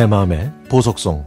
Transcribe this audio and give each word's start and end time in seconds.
내 0.00 0.06
마음의 0.06 0.50
보석송 0.70 1.26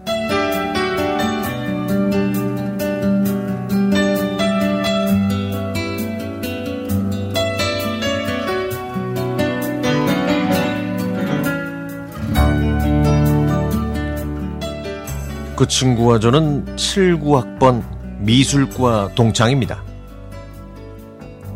그 15.56 15.68
친구와 15.68 16.18
저는 16.18 16.76
79학번 16.76 17.84
미술과 18.22 19.12
동창입니다. 19.14 19.84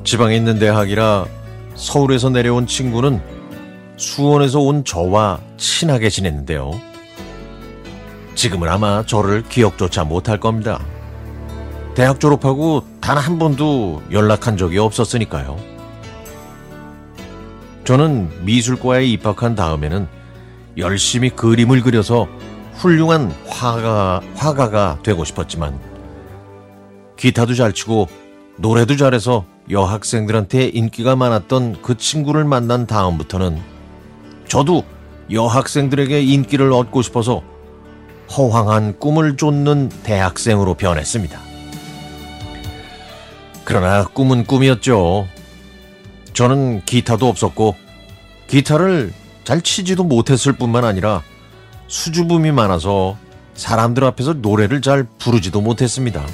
지방에 0.04 0.36
있는 0.36 0.59
대학이라 0.59 1.25
서울에서 1.74 2.29
내려온 2.29 2.68
친구는 2.68 3.19
수원에서 3.97 4.60
온 4.60 4.86
저와 4.86 5.39
친하게 5.57 6.11
지냈는데요. 6.11 6.86
지금은 8.37 8.69
아마 8.69 9.04
저를 9.04 9.41
기억조차 9.41 10.04
못할 10.04 10.39
겁니다. 10.39 10.79
대학 11.96 12.19
졸업하고 12.19 12.83
단 13.01 13.18
한 13.18 13.39
번도 13.39 14.04
연락한 14.11 14.57
적이 14.57 14.77
없었으니까요. 14.77 15.57
저는 17.83 18.46
미술과에 18.46 19.05
입학한 19.05 19.55
다음에는 19.55 20.07
열심히 20.77 21.32
그림을 21.32 21.82
그려서 21.82 22.27
훌륭한 22.75 23.33
화가, 23.47 24.21
화가가 24.36 24.99
되고 25.01 25.25
싶었지만 25.25 25.79
기타도 27.18 27.55
잘 27.55 27.74
치고 27.74 28.07
노래도 28.57 28.96
잘해서 28.96 29.46
여학생들한테 29.71 30.68
인기가 30.68 31.15
많았던 31.15 31.82
그 31.82 31.97
친구를 31.97 32.45
만난 32.45 32.85
다음부터는 32.85 33.59
저도 34.47 34.83
여학생들에게 35.31 36.21
인기를 36.21 36.71
얻고 36.71 37.02
싶어서 37.02 37.41
허황한 38.36 39.00
꿈을 39.00 39.38
쫓는 39.38 39.89
대학생으로 40.03 40.75
변했습니다. 40.75 41.39
그러나 43.64 44.06
꿈은 44.06 44.45
꿈이었죠. 44.45 45.28
저는 46.33 46.83
기타도 46.86 47.28
없었고 47.28 47.75
기타를 48.48 49.14
잘 49.44 49.61
치지도 49.61 50.03
못했을 50.03 50.53
뿐만 50.53 50.86
아니라 50.86 51.23
수줍음이 51.88 52.52
많아서 52.52 53.17
사람들 53.55 54.03
앞에서 54.03 54.33
노래를 54.33 54.81
잘 54.81 55.05
부르지도 55.17 55.61
못했습니다. 55.61 56.25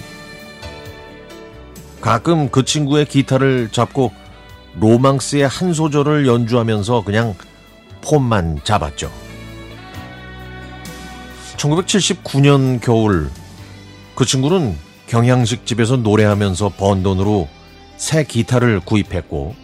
가끔 2.02 2.50
그 2.50 2.66
친구의 2.66 3.06
기타를 3.06 3.70
잡고 3.72 4.12
로망스의 4.80 5.48
한 5.48 5.74
소절을 5.74 6.28
연주하면서 6.28 7.04
그냥 7.04 7.34
폼만 8.02 8.60
잡았죠. 8.64 9.23
1979년 11.64 12.82
겨울 12.82 13.30
그 14.16 14.26
친구는 14.26 14.78
경양식 15.08 15.66
집에서 15.66 15.96
노래하면서 15.96 16.74
번 16.78 17.04
돈으로 17.04 17.48
새 17.96 18.24
기타를 18.26 18.82
구입했고 18.82 19.56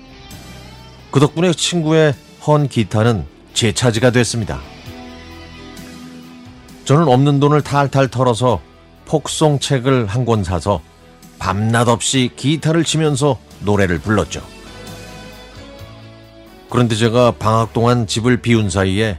그 1.11 1.19
덕분에 1.19 1.51
친구의 1.51 2.13
헌 2.45 2.67
기타는 2.69 3.25
제 3.53 3.73
차지가 3.73 4.11
됐습니다. 4.11 4.61
저는 6.85 7.07
없는 7.07 7.39
돈을 7.39 7.61
탈탈 7.61 8.07
털어서 8.07 8.61
폭송 9.05 9.59
책을 9.59 10.05
한 10.05 10.25
권 10.25 10.43
사서 10.43 10.81
밤낮 11.37 11.87
없이 11.89 12.29
기타를 12.35 12.83
치면서 12.83 13.39
노래를 13.61 13.99
불렀죠. 13.99 14.41
그런데 16.69 16.95
제가 16.95 17.31
방학 17.31 17.73
동안 17.73 18.07
집을 18.07 18.41
비운 18.41 18.69
사이에 18.69 19.17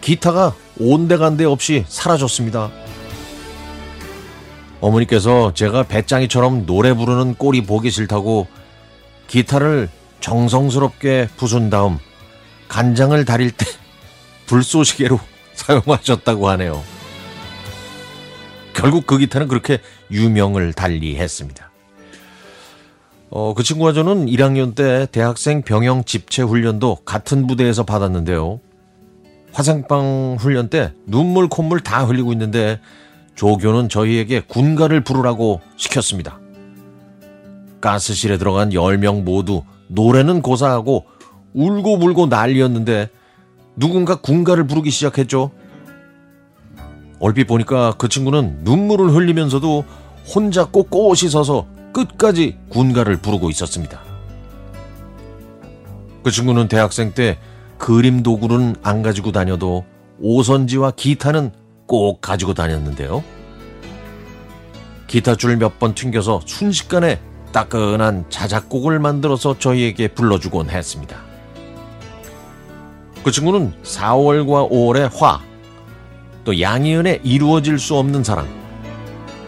기타가 0.00 0.54
온데간데 0.78 1.44
없이 1.44 1.84
사라졌습니다. 1.88 2.70
어머니께서 4.80 5.54
제가 5.54 5.84
배짱이처럼 5.84 6.66
노래 6.66 6.92
부르는 6.92 7.36
꼴이 7.36 7.64
보기 7.66 7.90
싫다고 7.90 8.48
기타를 9.28 9.88
정성스럽게 10.20 11.28
부순 11.36 11.70
다음 11.70 11.98
간장을 12.68 13.24
다릴 13.24 13.50
때 13.50 13.64
불쏘시개로 14.46 15.20
사용하셨다고 15.54 16.48
하네요. 16.50 16.82
결국 18.74 19.06
그 19.06 19.18
기타는 19.18 19.48
그렇게 19.48 19.78
유명을 20.10 20.72
달리했습니다. 20.72 21.70
어, 23.30 23.54
그 23.54 23.62
친구와 23.62 23.92
저는 23.92 24.26
1학년 24.26 24.74
때 24.74 25.06
대학생 25.10 25.62
병영 25.62 26.04
집체 26.04 26.42
훈련도 26.42 26.98
같은 27.04 27.46
부대에서 27.46 27.84
받았는데요. 27.84 28.60
화생방 29.52 30.36
훈련 30.38 30.68
때 30.68 30.92
눈물 31.06 31.48
콧물 31.48 31.80
다 31.80 32.04
흘리고 32.04 32.32
있는데 32.32 32.80
조교는 33.34 33.88
저희에게 33.88 34.40
군가를 34.40 35.02
부르라고 35.02 35.60
시켰습니다. 35.76 36.38
가스실에 37.80 38.38
들어간 38.38 38.70
10명 38.70 39.22
모두 39.22 39.62
노래는 39.88 40.42
고사하고 40.42 41.06
울고 41.54 41.98
불고 41.98 42.26
난리였는데 42.26 43.10
누군가 43.76 44.16
군가를 44.16 44.66
부르기 44.66 44.90
시작했죠. 44.90 45.50
얼핏 47.18 47.44
보니까 47.44 47.94
그 47.98 48.08
친구는 48.08 48.60
눈물을 48.62 49.10
흘리면서도 49.14 49.84
혼자 50.34 50.64
꼿꼿이 50.66 51.28
서서 51.28 51.66
끝까지 51.92 52.58
군가를 52.68 53.18
부르고 53.18 53.50
있었습니다. 53.50 54.00
그 56.22 56.30
친구는 56.30 56.68
대학생 56.68 57.12
때 57.12 57.38
그림 57.82 58.22
도구는 58.22 58.76
안 58.84 59.02
가지고 59.02 59.32
다녀도 59.32 59.84
오선지와 60.20 60.92
기타는 60.92 61.50
꼭 61.88 62.20
가지고 62.20 62.54
다녔는데요. 62.54 63.24
기타 65.08 65.34
줄 65.34 65.56
몇 65.56 65.80
번 65.80 65.92
튕겨서 65.92 66.42
순식간에 66.46 67.20
따끈한 67.50 68.26
자작곡을 68.30 69.00
만들어서 69.00 69.58
저희에게 69.58 70.06
불러주곤 70.06 70.70
했습니다. 70.70 71.16
그 73.24 73.32
친구는 73.32 73.72
4월과 73.82 74.70
5월의 74.70 75.10
화, 75.18 75.40
또 76.44 76.60
양희은의 76.60 77.22
이루어질 77.24 77.80
수 77.80 77.96
없는 77.96 78.22
사랑, 78.22 78.46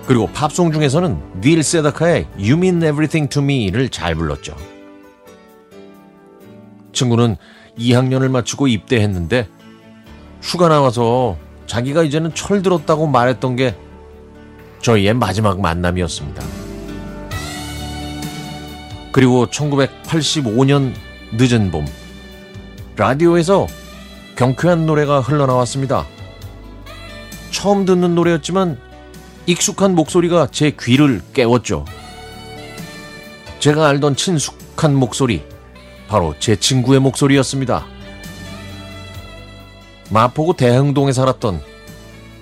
그리고 0.07 0.27
팝송 0.27 0.73
중에서는 0.73 1.41
닐 1.41 1.63
세다카의 1.63 2.27
You 2.37 2.55
Mean 2.55 2.79
Everything 2.79 3.29
to 3.31 3.41
Me를 3.41 3.89
잘 3.91 4.17
불렀죠. 4.17 4.57
친구는 6.93 7.37
2학년을 7.79 8.29
마치고 8.31 8.69
입대했는데 8.69 9.49
휴가 10.43 10.69
나와서 10.69 11.37
자기가 11.67 12.03
이제는 12.03 12.35
철들었다고 12.35 13.07
말했던 13.07 13.57
게 13.57 13.77
저희의 14.83 15.15
마지막 15.15 15.61
만남이었습니다. 15.61 16.43
그리고 19.13 19.47
1985년 19.47 20.93
늦은 21.33 21.71
봄 21.71 21.87
라디오에서 22.97 23.67
경쾌한 24.37 24.87
노래가 24.87 25.21
흘러나왔습니다. 25.21 26.07
처음 27.51 27.85
듣는 27.85 28.15
노래였지만 28.15 28.79
익숙한 29.47 29.95
목소리가 29.95 30.49
제 30.51 30.73
귀를 30.79 31.23
깨웠죠. 31.33 31.85
제가 33.61 33.89
알던 33.89 34.17
친숙한 34.17 34.95
목소리, 34.95 35.43
바로 36.15 36.33
제 36.39 36.55
친구의 36.55 37.01
목소리였습니다. 37.01 37.85
마포구 40.11 40.57
대흥동에 40.57 41.11
살았던 41.11 41.61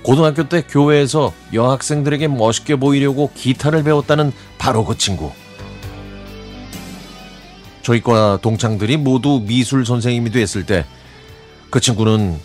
고등학교 0.02 0.46
때 0.46 0.62
교회에서 0.68 1.32
여학생들에게 1.54 2.28
멋있게 2.28 2.76
보이려고 2.76 3.30
기타를 3.34 3.82
배웠다는 3.82 4.34
바로 4.58 4.84
그 4.84 4.98
친구. 4.98 5.32
저희과 7.80 8.40
동창들이 8.42 8.98
모두 8.98 9.42
미술 9.46 9.86
선생님이 9.86 10.30
됐을 10.30 10.66
때 10.66 10.84
그 11.70 11.80
친구는 11.80 12.38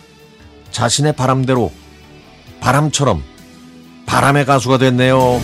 자신의 0.71 1.12
바람대로 1.12 1.73
바람처럼 2.62 3.21
바람의 4.06 4.45
가수가 4.45 4.77
됐네요. 4.77 5.41